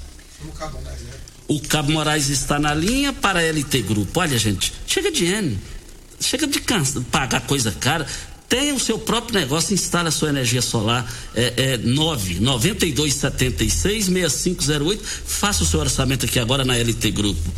[1.47, 4.19] O Cabo Moraes está na linha para a LT Grupo.
[4.19, 5.57] Olha, gente, chega de N.
[6.19, 8.05] Chega de cansa, pagar coisa cara
[8.49, 14.05] tenha o seu próprio negócio, instale a sua energia solar, é, é 9 92 76
[14.05, 15.03] 6508.
[15.03, 17.51] Faça o seu orçamento aqui agora na LT Grupo.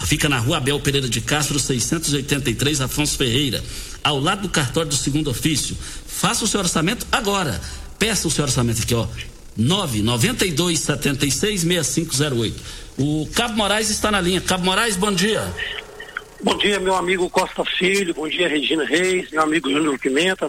[0.00, 3.64] Fica na rua Abel Pereira de Castro, 683, Afonso Ferreira,
[4.02, 5.76] ao lado do cartório do segundo ofício.
[6.06, 7.58] Faça o seu orçamento agora.
[7.98, 9.06] Peça o seu orçamento aqui, ó.
[9.56, 12.62] 992 76 6508.
[12.98, 14.40] O Cabo Moraes está na linha.
[14.40, 15.42] Cabo Moraes, bom dia.
[16.44, 20.46] Bom dia, meu amigo Costa Filho, bom dia, Regina Reis, meu amigo Júnior Pimenta,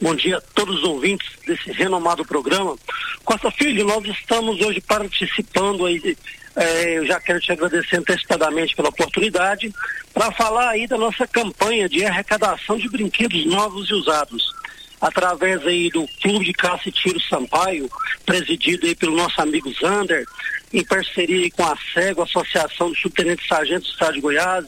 [0.00, 2.76] bom dia a todos os ouvintes desse renomado programa.
[3.24, 6.16] Costa Filho, nós estamos hoje participando aí,
[6.56, 9.72] é, eu já quero te agradecer antecipadamente pela oportunidade,
[10.12, 14.52] para falar aí da nossa campanha de arrecadação de brinquedos novos e usados
[15.00, 17.88] através aí do Clube de Caça e Tiro Sampaio,
[18.24, 20.26] presidido aí pelo nosso amigo Zander,
[20.72, 24.66] em parceria com a SEGO, Associação de Subtenentes Sargentos do Estado de Goiás,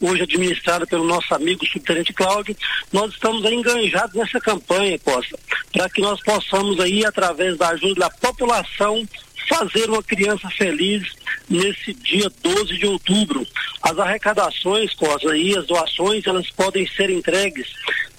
[0.00, 2.56] hoje administrada pelo nosso amigo subtenente Cláudio,
[2.92, 5.38] nós estamos enganjados nessa campanha, Costa,
[5.72, 9.06] para que nós possamos aí, através da ajuda da população,
[9.48, 11.04] fazer uma criança feliz
[11.48, 13.46] nesse dia 12 de outubro.
[13.82, 17.66] As arrecadações, Costa, e as doações, elas podem ser entregues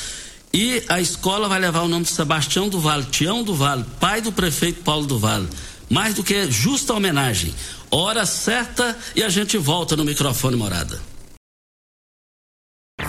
[0.52, 4.20] E a escola vai levar o nome de Sebastião do Vale, Tião do Vale, pai
[4.20, 5.48] do prefeito Paulo do Vale.
[5.90, 7.54] Mais do que justa homenagem.
[7.90, 11.00] Hora certa e a gente volta no microfone morada.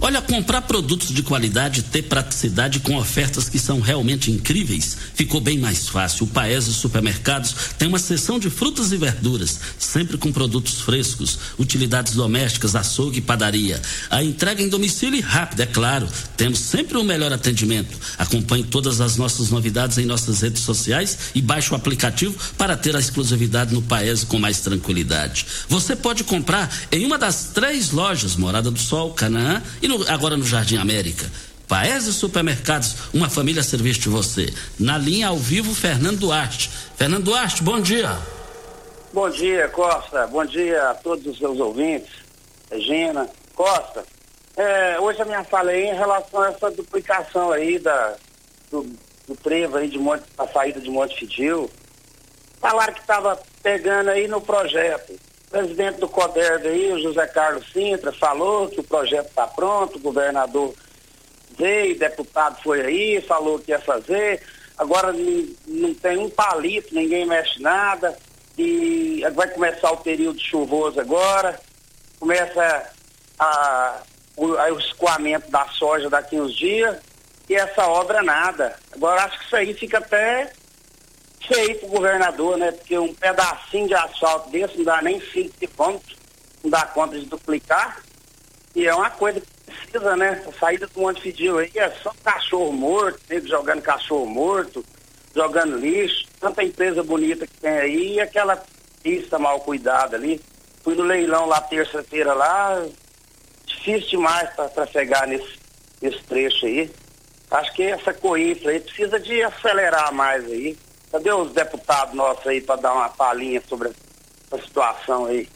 [0.00, 5.58] Olha, comprar produtos de qualidade, ter praticidade com ofertas que são realmente incríveis, ficou bem
[5.58, 6.24] mais fácil.
[6.24, 12.14] O Paese Supermercados tem uma seção de frutas e verduras, sempre com produtos frescos, utilidades
[12.14, 13.80] domésticas, açougue e padaria.
[14.10, 16.08] A entrega em domicílio e rápida, é claro.
[16.36, 17.96] Temos sempre o um melhor atendimento.
[18.18, 22.94] Acompanhe todas as nossas novidades em nossas redes sociais e baixe o aplicativo para ter
[22.96, 25.46] a exclusividade no Paese com mais tranquilidade.
[25.68, 30.34] Você pode comprar em uma das três lojas, Morada do Sol, Canaã e no, agora
[30.34, 31.30] no Jardim América.
[31.68, 34.52] Paese Supermercados, uma família serviço de você.
[34.80, 36.70] Na linha ao vivo, Fernando Duarte.
[36.96, 38.16] Fernando Duarte, bom dia.
[39.12, 40.26] Bom dia, Costa.
[40.26, 42.10] Bom dia a todos os seus ouvintes.
[42.70, 44.04] Regina, Costa.
[44.56, 48.14] É, hoje a minha fala aí em relação a essa duplicação aí da,
[48.70, 48.86] do,
[49.28, 51.70] do trevo aí de Monte, a saída de Monte Fidil.
[52.58, 55.14] Falaram que estava pegando aí no projeto
[55.54, 60.02] presidente do CODERV aí, o José Carlos Sintra, falou que o projeto está pronto, o
[60.02, 60.74] governador
[61.56, 64.42] veio, deputado foi aí, falou que ia fazer,
[64.76, 65.14] agora
[65.64, 68.18] não tem um palito, ninguém mexe nada,
[68.58, 71.60] e vai começar o período chuvoso agora,
[72.18, 72.90] começa
[73.38, 74.02] a,
[74.36, 76.96] o, o escoamento da soja daqui uns dias,
[77.48, 78.74] e essa obra nada.
[78.90, 80.50] Agora acho que isso aí fica até
[81.46, 82.72] feio pro governador, né?
[82.72, 86.16] Porque um pedacinho de asfalto desse não dá nem 5 quilômetros,
[86.62, 88.02] não dá conta de duplicar.
[88.74, 90.42] E é uma coisa que precisa, né?
[90.46, 94.84] A saída do Monte Fidil aí é só cachorro morto, nego jogando cachorro morto,
[95.34, 98.62] jogando lixo, tanta empresa bonita que tem aí e aquela
[99.02, 100.40] pista mal cuidada ali.
[100.82, 102.84] Fui no leilão lá terça-feira lá,
[103.64, 105.58] difícil demais para chegar nesse,
[106.00, 106.90] nesse trecho aí.
[107.50, 110.76] Acho que essa coifra aí precisa de acelerar mais aí.
[111.14, 113.88] Cadê os deputados nossos aí para dar uma palhinha sobre
[114.50, 115.48] a situação aí?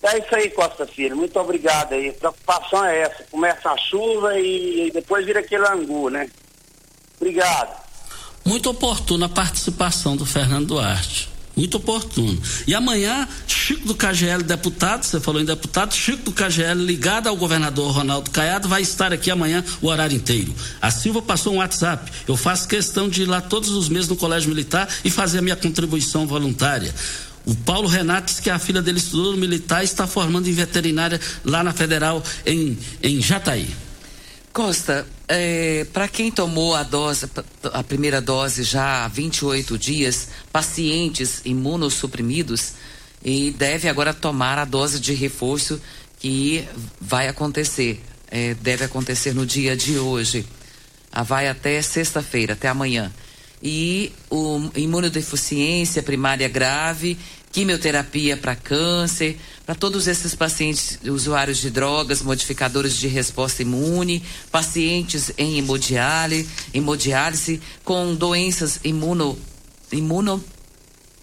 [0.00, 1.16] É isso aí, Costa Filho.
[1.16, 2.10] Muito obrigado aí.
[2.10, 3.24] A preocupação é essa.
[3.32, 6.30] Começa a chuva e, depois vira aquele angu, né?
[7.16, 7.84] Obrigado.
[8.44, 11.33] Muito oportuna a participação do Fernando Duarte.
[11.56, 12.40] Muito oportuno.
[12.66, 17.36] E amanhã, Chico do KGL, deputado, você falou em deputado, Chico do KGL, ligado ao
[17.36, 20.52] governador Ronaldo Caiado, vai estar aqui amanhã o horário inteiro.
[20.82, 22.10] A Silva passou um WhatsApp.
[22.26, 25.42] Eu faço questão de ir lá todos os meses no Colégio Militar e fazer a
[25.42, 26.92] minha contribuição voluntária.
[27.46, 30.52] O Paulo Renato disse que a filha dele estudou no militar e está formando em
[30.52, 33.68] veterinária lá na Federal, em, em Jataí.
[34.54, 37.28] Costa, é, para quem tomou a dose,
[37.72, 42.74] a primeira dose já há 28 dias, pacientes imunossuprimidos,
[43.24, 45.80] e deve agora tomar a dose de reforço
[46.20, 46.64] que
[47.00, 50.46] vai acontecer, é, deve acontecer no dia de hoje.
[51.26, 53.12] Vai até sexta-feira, até amanhã.
[53.60, 57.18] E o imunodeficiência primária grave
[57.54, 65.32] quimioterapia para câncer, para todos esses pacientes usuários de drogas, modificadores de resposta imune, pacientes
[65.38, 69.38] em hemodiálise, hemodiálise com doenças imuno,
[69.92, 70.44] imuno,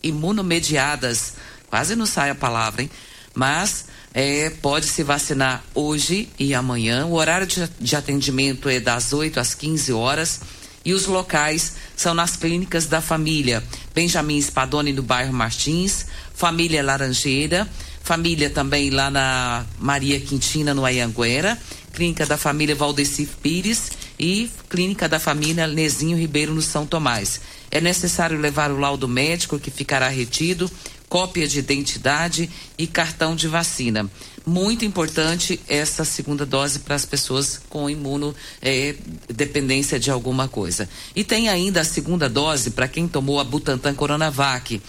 [0.01, 1.33] imunomediadas.
[1.69, 2.89] Quase não sai a palavra, hein?
[3.35, 7.07] Mas é, pode se vacinar hoje e amanhã.
[7.07, 10.39] O horário de, de atendimento é das 8 às 15 horas
[10.83, 16.05] e os locais são nas clínicas da família Benjamin Spadoni no bairro Martins,
[16.41, 17.69] família Laranjeira,
[18.01, 21.55] família também lá na Maria Quintina no Ayanguera,
[21.93, 27.41] clínica da família Valdeci Pires e Clínica da Família Nezinho Ribeiro no São Tomás.
[27.69, 30.67] É necessário levar o laudo médico que ficará retido,
[31.07, 34.09] cópia de identidade e cartão de vacina.
[34.43, 40.89] Muito importante essa segunda dose para as pessoas com imunodependência eh, de alguma coisa.
[41.15, 44.81] E tem ainda a segunda dose para quem tomou a Butantan Coronavac.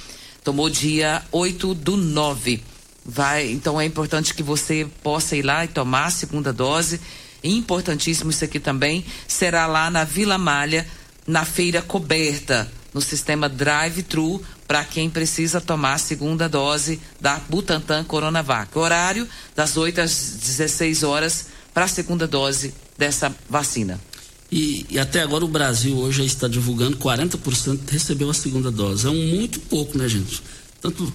[0.44, 2.62] Tomou dia 8 do 9
[3.04, 7.00] vai, então é importante que você possa ir lá e tomar a segunda dose.
[7.42, 9.04] Importantíssimo isso aqui também.
[9.26, 10.86] Será lá na Vila Malha,
[11.26, 18.04] na feira coberta, no sistema drive-thru, para quem precisa tomar a segunda dose da Butantan
[18.04, 18.76] Coronavac.
[18.76, 24.00] Horário das 8 às 16 horas para a segunda dose dessa vacina.
[24.52, 29.06] E, e, até agora o Brasil hoje está divulgando 40% recebeu a segunda dose.
[29.06, 30.42] É um muito pouco, né, gente?
[30.78, 31.10] Tanto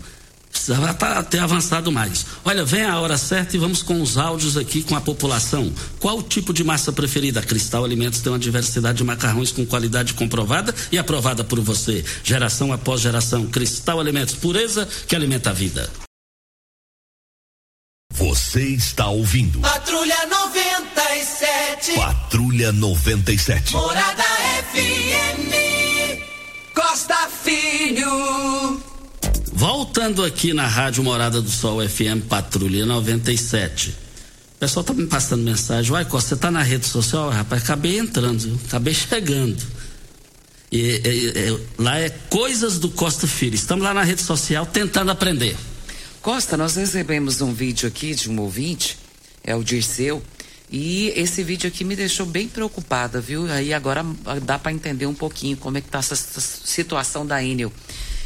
[0.50, 2.26] Precisava estar até avançado mais.
[2.44, 5.72] Olha, vem a hora certa e vamos com os áudios aqui com a população.
[6.00, 7.42] Qual o tipo de massa preferida?
[7.42, 12.04] Cristal Alimentos tem uma diversidade de macarrões com qualidade comprovada e aprovada por você.
[12.24, 13.46] Geração após geração.
[13.46, 15.90] Cristal Alimentos, pureza que alimenta a vida.
[18.14, 19.60] Você está ouvindo.
[19.60, 20.26] Patrulha
[21.88, 21.96] 97.
[21.96, 23.74] Patrulha 97.
[23.74, 24.24] Morada
[24.74, 25.54] FM.
[26.74, 28.82] Costa Filho.
[29.54, 33.90] Voltando aqui na Rádio Morada do Sol FM Patrulha 97.
[33.90, 35.92] O pessoal tá me passando mensagem.
[35.92, 37.30] Uai, Costa, você tá na rede social?
[37.30, 38.60] Rapaz, acabei entrando, viu?
[38.68, 39.64] acabei chegando.
[40.70, 43.56] E, e, e, lá é Coisas do Costa Filho.
[43.56, 45.56] Estamos lá na rede social tentando aprender.
[46.22, 48.98] Costa, nós recebemos um vídeo aqui de um ouvinte,
[49.42, 50.22] é o Dirceu,
[50.70, 53.49] e esse vídeo aqui me deixou bem preocupada, viu?
[53.49, 54.05] Aí agora
[54.43, 57.72] dá para entender um pouquinho como é que tá essa, situação da Enel.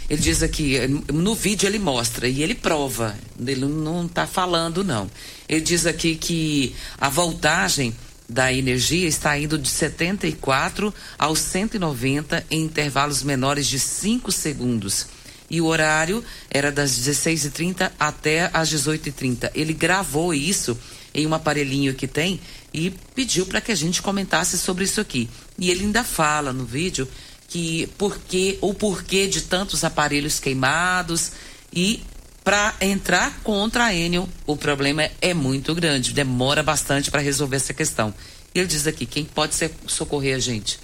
[0.09, 0.77] Ele diz aqui,
[1.13, 5.09] no vídeo ele mostra e ele prova, ele não está falando não.
[5.47, 7.95] Ele diz aqui que a voltagem
[8.27, 15.05] da energia está indo de 74 aos 190 em intervalos menores de 5 segundos.
[15.49, 19.51] E o horário era das 16h30 até as 18h30.
[19.53, 20.77] Ele gravou isso
[21.13, 22.39] em um aparelhinho que tem
[22.73, 25.29] e pediu para que a gente comentasse sobre isso aqui.
[25.57, 27.07] E ele ainda fala no vídeo
[27.47, 31.31] que porquê o porquê de tantos aparelhos queimados
[31.73, 32.01] e
[32.43, 37.73] para entrar contra a Enel, o problema é muito grande, demora bastante para resolver essa
[37.73, 38.13] questão.
[38.53, 40.79] Ele diz aqui, quem pode ser, socorrer a gente?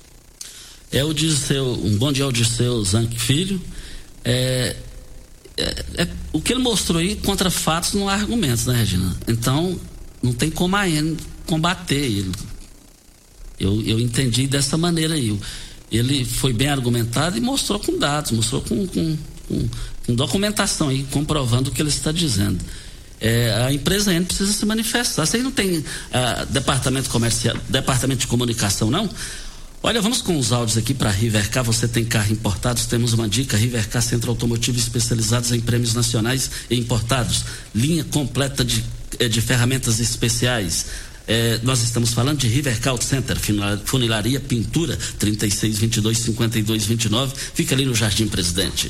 [0.92, 3.60] É o Disseu, um bom dia ao Disseu Zanck Filho.
[4.24, 4.76] É,
[5.58, 9.18] é, é, o que ele mostrou aí contra fatos não há argumentos, né, Regina?
[9.28, 9.80] Então,
[10.22, 11.16] não tem como a Enel
[11.46, 12.32] combater ele.
[13.60, 15.38] Eu, eu entendi dessa maneira aí
[15.92, 19.70] ele foi bem argumentado e mostrou com dados, mostrou com, com, com,
[20.06, 22.60] com documentação aí, comprovando o que ele está dizendo.
[23.20, 25.26] É, a empresa N precisa se manifestar.
[25.26, 29.10] Você não tem ah, departamento comercial, departamento de comunicação, não?
[29.82, 31.64] Olha, vamos com os áudios aqui para Rivercar.
[31.64, 32.86] Você tem carro importados?
[32.86, 37.46] Temos uma dica: Rivercar Centro Automotivo especializados em prêmios nacionais e importados.
[37.74, 38.84] Linha completa de,
[39.28, 40.86] de ferramentas especiais
[41.28, 43.38] é, nós estamos falando de River Call Center,
[43.84, 48.90] funilaria, pintura, 36 22 52 29, fica ali no Jardim Presidente.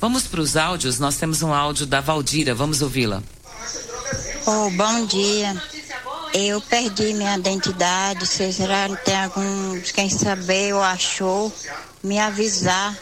[0.00, 0.98] Vamos para os áudios.
[0.98, 2.54] Nós temos um áudio da Valdira.
[2.54, 3.22] Vamos ouvi-la.
[4.46, 5.60] Oh, bom dia.
[6.34, 8.26] Eu perdi minha identidade.
[8.26, 11.52] Se será tem algum, quem saber ou achou,
[12.02, 12.94] me avisar.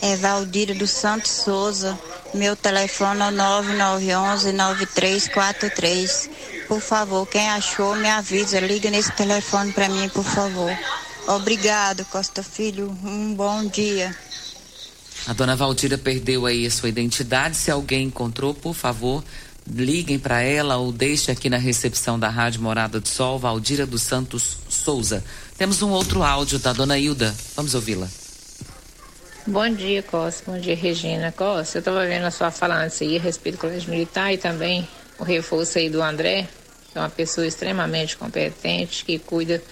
[0.00, 1.98] É Valdira do Santos Souza.
[2.32, 6.30] Meu telefone é 9911-9343.
[6.66, 8.60] Por favor, quem achou, me avisa.
[8.60, 10.74] Liga nesse telefone para mim, por favor.
[11.26, 12.96] Obrigado, Costa Filho.
[13.04, 14.16] Um bom dia.
[15.26, 17.56] A dona Valdira perdeu aí a sua identidade.
[17.56, 19.22] Se alguém encontrou, por favor,
[19.70, 24.02] liguem para ela ou deixe aqui na recepção da Rádio Morada do Sol, Valdira dos
[24.02, 25.22] Santos Souza.
[25.56, 27.34] Temos um outro áudio da dona Hilda.
[27.54, 28.08] Vamos ouvi-la.
[29.46, 30.50] Bom dia, Costa.
[30.50, 31.32] Bom dia, Regina.
[31.32, 34.86] Costa, eu estava vendo a sua falando aí a respeito do colégio militar e também
[35.18, 36.46] o reforço aí do André,
[36.92, 39.62] que é uma pessoa extremamente competente, que cuida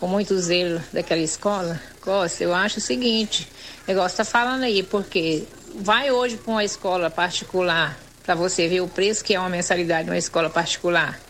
[0.00, 1.78] com muito zelo daquela escola.
[2.00, 3.46] Costa, eu acho o seguinte,
[3.84, 5.44] o negócio está falando aí, porque
[5.74, 10.06] vai hoje para uma escola particular para você ver o preço que é uma mensalidade
[10.06, 11.20] numa escola particular.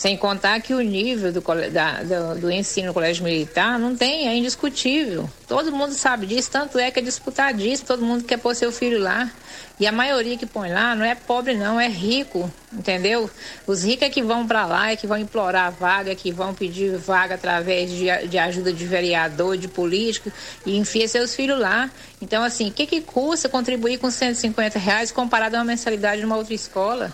[0.00, 4.28] Sem contar que o nível do, da, do, do, ensino no colégio militar não tem,
[4.28, 5.28] é indiscutível.
[5.46, 8.98] Todo mundo sabe disso, tanto é que é disputadíssimo, todo mundo quer pôr seu filho
[8.98, 9.30] lá.
[9.78, 13.28] E a maioria que põe lá não é pobre, não, é rico, entendeu?
[13.66, 16.54] Os ricos é que vão para lá, é que vão implorar vaga, é que vão
[16.54, 20.32] pedir vaga através de, de ajuda de vereador, de político,
[20.64, 21.90] e enfia seus filhos lá.
[22.22, 26.26] Então, assim, o que, que custa contribuir com 150 reais comparado a uma mensalidade de
[26.26, 27.12] uma outra escola?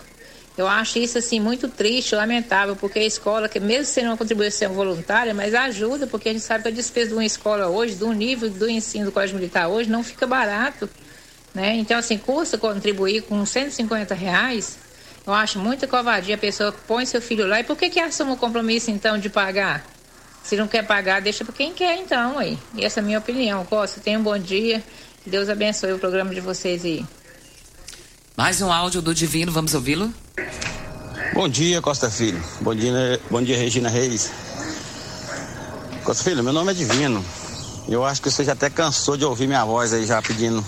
[0.57, 4.73] Eu acho isso assim muito triste, lamentável, porque a escola, que mesmo sendo uma contribuição
[4.73, 8.11] voluntária, mas ajuda, porque a gente sabe que a despesa de uma escola hoje, do
[8.11, 10.89] nível do ensino do colégio militar hoje, não fica barato.
[11.53, 11.75] Né?
[11.75, 14.79] Então, assim, custa contribuir com 150 reais.
[15.27, 17.59] Eu acho muita covardia a pessoa põe seu filho lá.
[17.59, 19.85] E por que, que assume o compromisso, então, de pagar?
[20.43, 22.57] Se não quer pagar, deixa para quem quer, então, aí.
[22.73, 23.63] E essa é a minha opinião.
[23.65, 24.83] Costa, tenha um bom dia.
[25.23, 27.05] Deus abençoe o programa de vocês aí.
[28.35, 30.11] Mais um áudio do Divino, vamos ouvi-lo?
[31.33, 32.43] Bom dia, Costa Filho.
[32.61, 34.31] Bom dia, bom dia, Regina Reis.
[36.03, 37.23] Costa Filho, meu nome é Divino.
[37.87, 40.65] Eu acho que você já até cansou de ouvir minha voz aí já pedindo,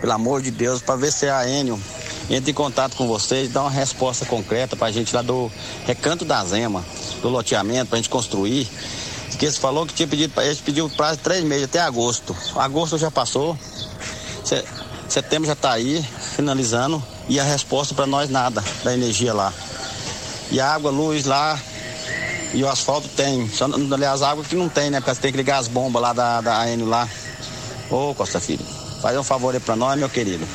[0.00, 1.80] pelo amor de Deus, para ver se a Enio
[2.28, 5.50] entra em contato com vocês, dá uma resposta concreta para a gente lá do
[5.86, 6.84] Recanto da Zema,
[7.22, 8.68] do loteamento, para a gente construir.
[9.38, 12.36] Que eles falou que tinha pedido, eles pediu prazo de três meses até agosto.
[12.56, 13.56] Agosto já passou.
[15.08, 16.04] Setembro já está aí,
[16.34, 19.52] finalizando, e a resposta para nós nada da energia lá.
[20.50, 21.60] E a água, luz lá,
[22.54, 23.48] e o asfalto tem.
[23.50, 25.00] Só, aliás, a água que não tem, né?
[25.00, 27.08] Porque tem que ligar as bombas lá da, da AN lá.
[27.90, 28.64] Ô Costa Filho,
[29.00, 30.46] faz um favor aí para nós, meu querido.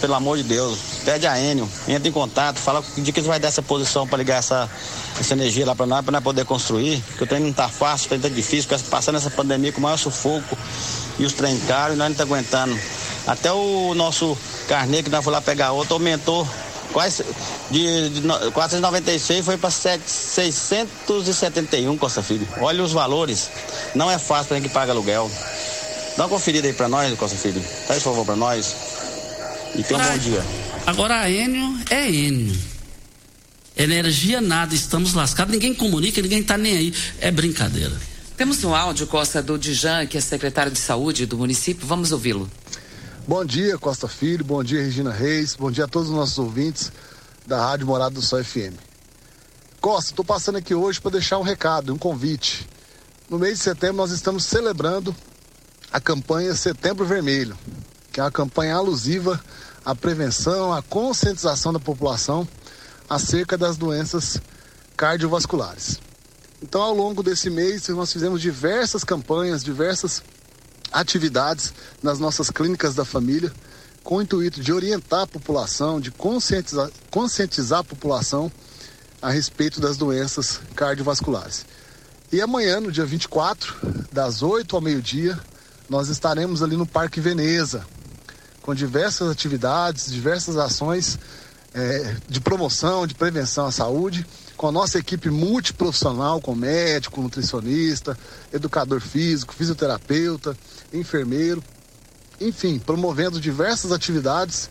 [0.00, 3.48] Pelo amor de Deus, pede a Enio, entra em contato, fala de que vai dar
[3.48, 4.68] essa posição para ligar essa,
[5.18, 8.04] essa energia lá para nós, para nós poder construir, que o trem não tá fácil,
[8.04, 10.58] o trem tá difícil, passando essa pandemia com o maior sufoco
[11.18, 12.78] e os trem caros e nós não tá aguentando.
[13.26, 16.46] Até o nosso carnê que nós fomos lá pegar outro aumentou
[16.92, 17.24] quase
[17.70, 22.46] de, de, de 496 foi para 671, Costa Filho.
[22.60, 23.50] Olha os valores.
[23.94, 25.30] Não é fácil para quem paga aluguel.
[26.16, 27.60] Dá uma conferida aí para nós, Costa Filho.
[27.86, 28.74] Faz favor para nós.
[29.74, 30.44] E tenha um bom dia.
[30.86, 32.56] Agora a Enio é Enio.
[33.76, 36.94] Energia nada, estamos lascados, ninguém comunica, ninguém está nem aí.
[37.20, 38.00] É brincadeira.
[38.36, 41.84] Temos um áudio, Costa, do Dijan, que é secretário de saúde do município.
[41.86, 42.48] Vamos ouvi-lo.
[43.26, 44.44] Bom dia, Costa Filho.
[44.44, 45.56] Bom dia, Regina Reis.
[45.56, 46.92] Bom dia a todos os nossos ouvintes
[47.46, 48.76] da Rádio Morada do Sol FM.
[49.80, 52.68] Costa, estou passando aqui hoje para deixar um recado, um convite.
[53.30, 55.16] No mês de setembro nós estamos celebrando
[55.90, 57.56] a campanha Setembro Vermelho,
[58.12, 59.42] que é uma campanha alusiva
[59.82, 62.46] à prevenção, à conscientização da população
[63.08, 64.38] acerca das doenças
[64.98, 65.98] cardiovasculares.
[66.62, 70.22] Então, ao longo desse mês, nós fizemos diversas campanhas, diversas
[70.94, 73.52] atividades nas nossas clínicas da família,
[74.02, 78.50] com o intuito de orientar a população, de conscientizar, conscientizar a população
[79.20, 81.66] a respeito das doenças cardiovasculares.
[82.30, 83.74] E amanhã, no dia 24,
[84.12, 85.38] das 8 ao meio-dia,
[85.88, 87.86] nós estaremos ali no Parque Veneza,
[88.62, 91.18] com diversas atividades, diversas ações
[91.74, 94.26] é, de promoção, de prevenção à saúde,
[94.56, 98.16] com a nossa equipe multiprofissional, com médico, nutricionista,
[98.52, 100.56] educador físico, fisioterapeuta,
[100.94, 101.62] enfermeiro,
[102.40, 104.70] enfim, promovendo diversas atividades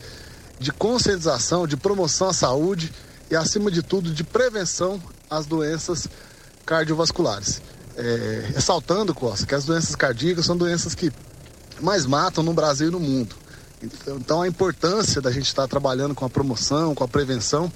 [0.60, 2.92] de conscientização, de promoção à saúde
[3.30, 6.08] e, acima de tudo, de prevenção às doenças
[6.66, 7.62] cardiovasculares.
[7.96, 11.12] É, ressaltando, Costa, que as doenças cardíacas são doenças que
[11.80, 13.36] mais matam no Brasil e no mundo.
[14.08, 17.72] Então, a importância da gente estar trabalhando com a promoção, com a prevenção.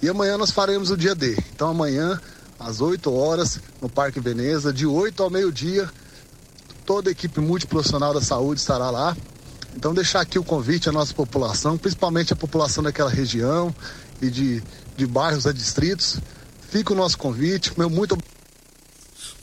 [0.00, 1.36] E amanhã nós faremos o dia D.
[1.52, 2.20] Então, amanhã,
[2.58, 5.90] às 8 horas, no Parque Veneza, de 8 ao meio-dia,
[6.88, 9.14] toda a equipe multiprofissional da saúde estará lá.
[9.76, 13.74] Então, deixar aqui o convite à nossa população, principalmente a população daquela região
[14.22, 14.62] e de,
[14.96, 16.18] de bairros a distritos.
[16.70, 17.74] Fica o nosso convite.
[17.76, 18.16] Meu muito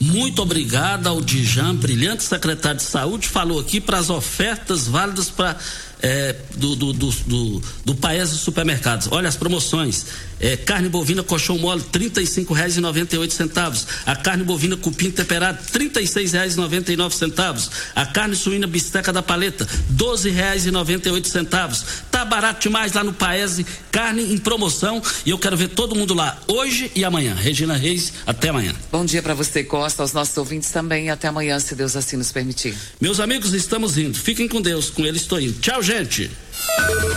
[0.00, 5.56] muito obrigado ao Dijan, brilhante secretário de saúde, falou aqui para as ofertas válidas para
[6.02, 9.08] é, do, do, do, do, Paes dos Supermercados.
[9.10, 10.06] Olha as promoções.
[10.38, 13.86] É, carne bovina colchão mole, R$ 35,98.
[14.04, 17.70] A carne bovina cupim temperado, R$ 36,99.
[17.94, 21.84] A carne suína bisteca da paleta, R$ 12,98.
[22.10, 26.12] Tá barato demais lá no Paese, carne em promoção e eu quero ver todo mundo
[26.12, 27.34] lá hoje e amanhã.
[27.34, 28.74] Regina Reis, até amanhã.
[28.92, 32.16] Bom dia para você, Costa, aos nossos ouvintes também e até amanhã, se Deus assim
[32.16, 32.76] nos permitir.
[33.00, 34.18] Meus amigos, estamos indo.
[34.18, 35.58] Fiquem com Deus, com ele estou indo.
[35.60, 36.28] Tchau, gente.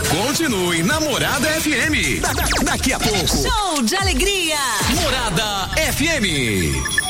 [0.08, 2.20] Continue Namorada FM.
[2.20, 3.26] Da, da, daqui a pouco.
[3.26, 4.58] Show de alegria.
[4.94, 7.09] Morada FM.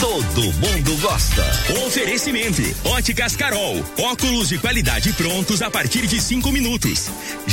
[0.00, 1.44] Todo mundo gosta.
[1.84, 3.84] Oferecimento: Óticas Carol.
[3.98, 7.10] Óculos de qualidade prontos a partir de cinco minutos.